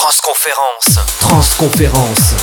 Transconférence. 0.00 0.98
Transconférence. 1.20 2.34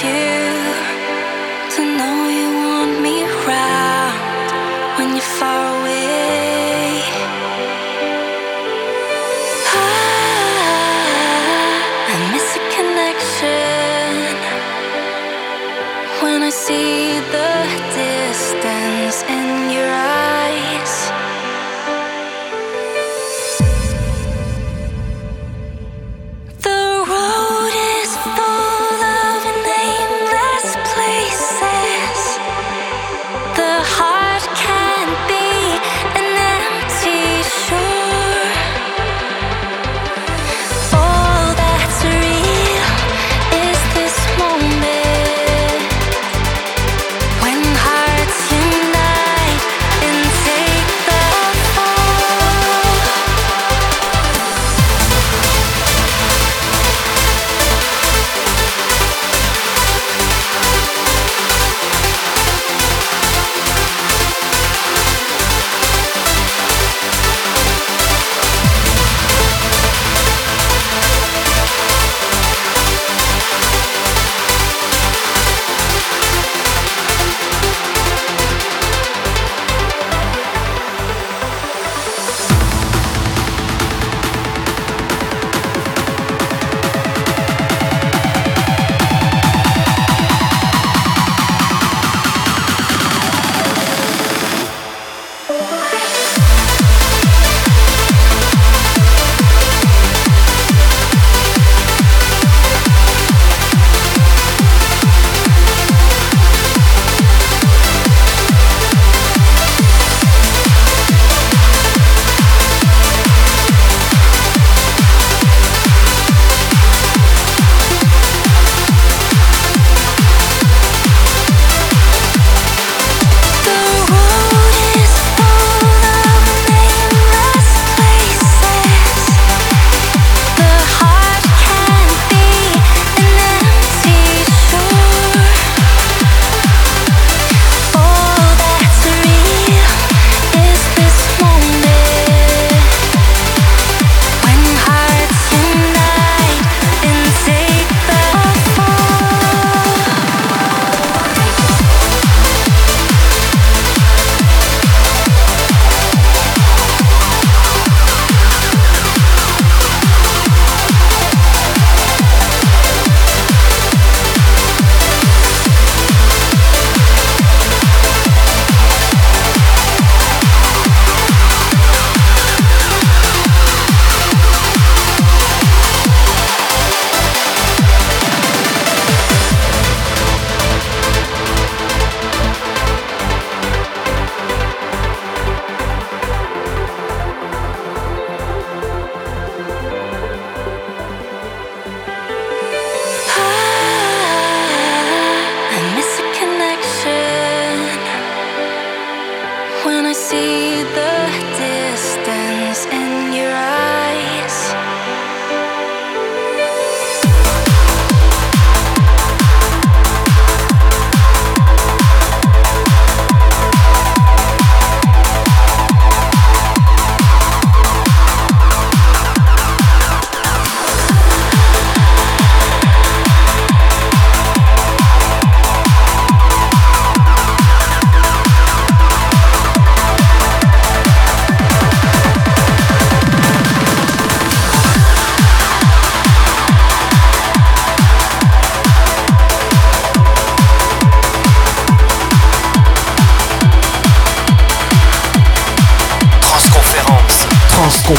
天 0.00 0.47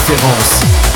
référence. 0.09 0.88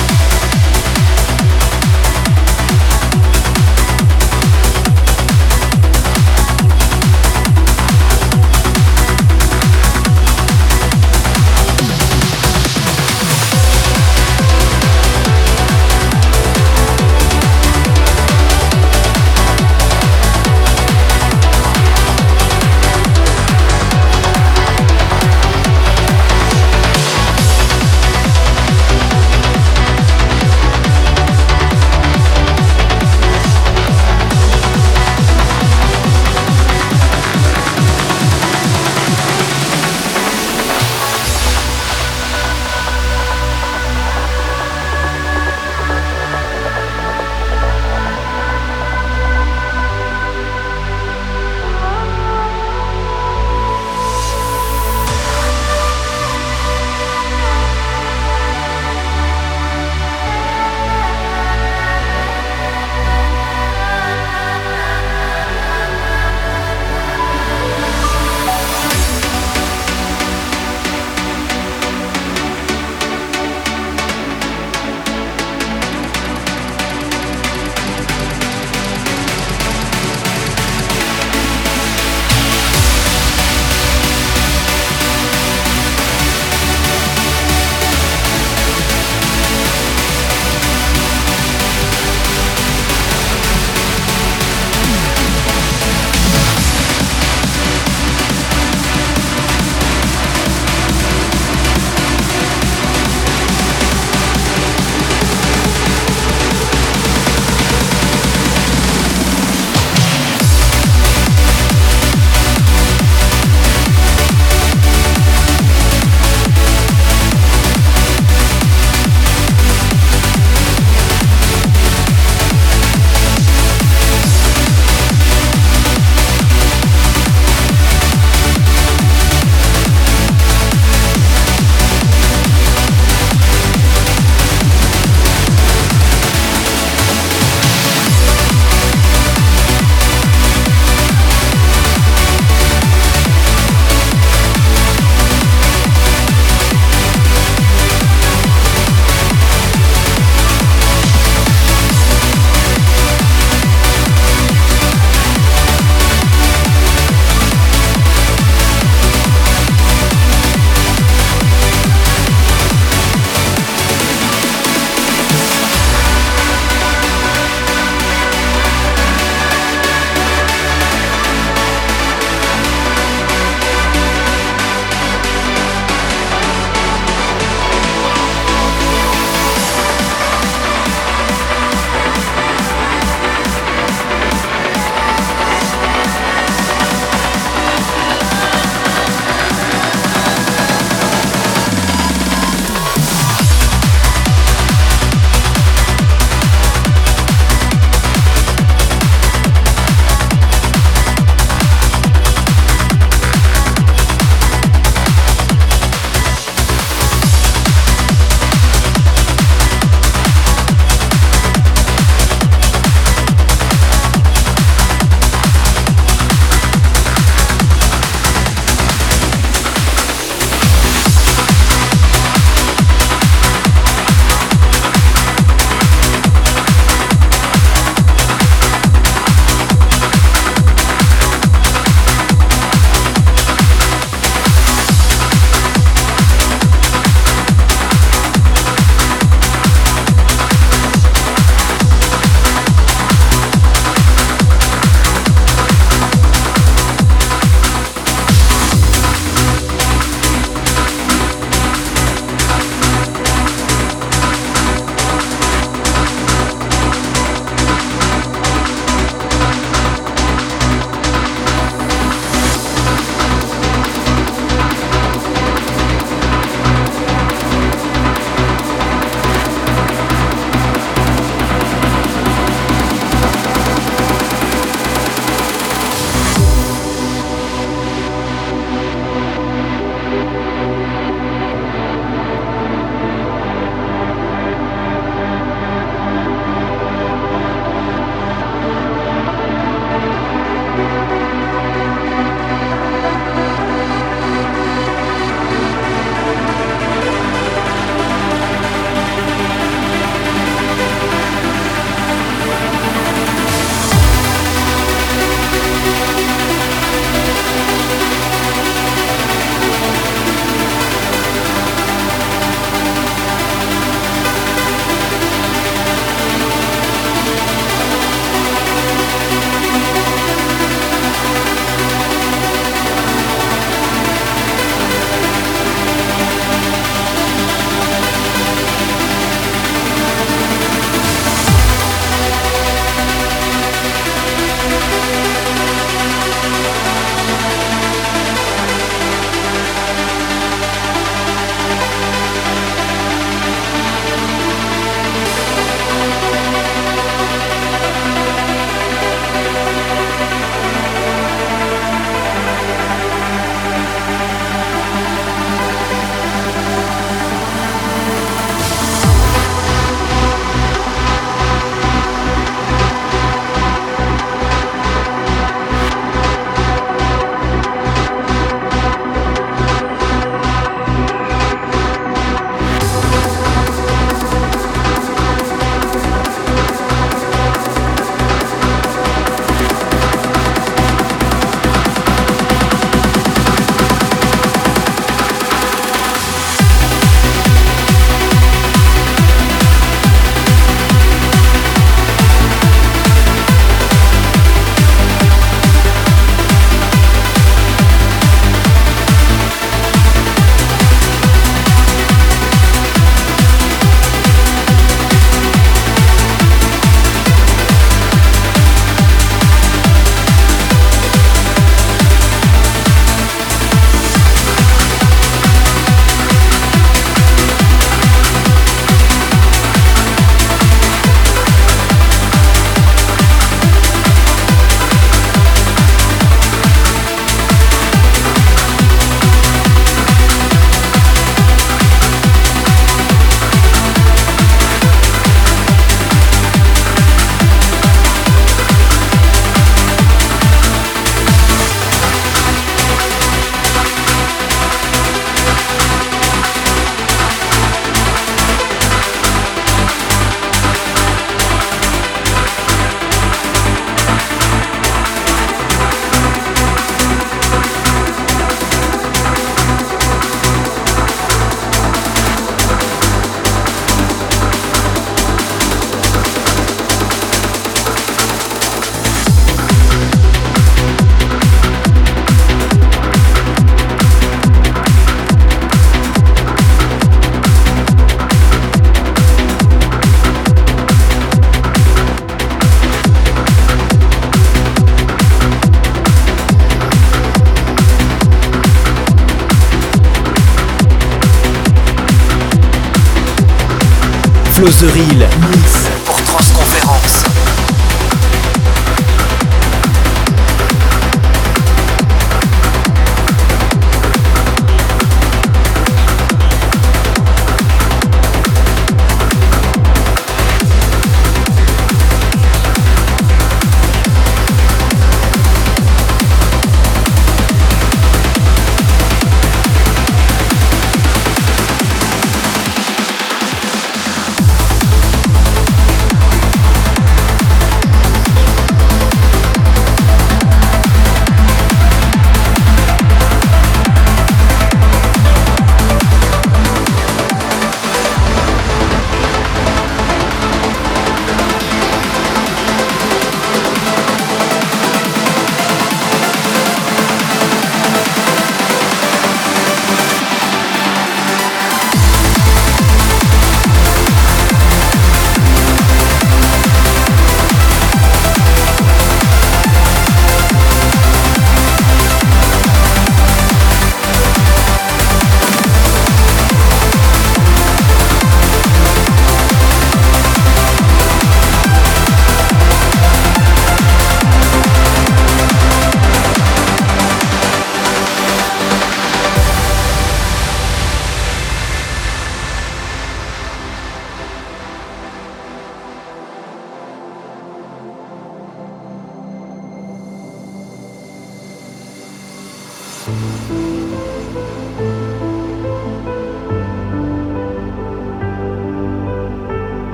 The 494.63 495.62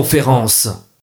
Transconférence. 0.00 0.89